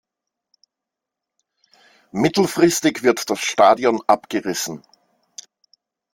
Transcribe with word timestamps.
Mittelfristig 2.11 3.03
wird 3.03 3.29
das 3.29 3.37
Stadion 3.37 4.01
abgerissen. 4.07 4.81